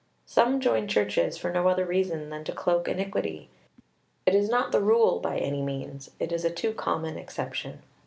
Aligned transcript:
Some 0.25 0.59
join 0.59 0.87
churches 0.87 1.37
for 1.37 1.51
no 1.51 1.67
other 1.67 1.85
reason 1.85 2.31
than 2.31 2.43
to 2.45 2.51
cloak 2.53 2.87
iniquity. 2.87 3.49
It 4.25 4.33
is 4.33 4.49
not 4.49 4.71
the 4.71 4.81
rule 4.81 5.19
by 5.19 5.37
any 5.37 5.61
means; 5.61 6.09
it 6.19 6.31
is 6.31 6.43
a 6.43 6.49
too 6.49 6.73
common 6.73 7.19
exception. 7.19 7.83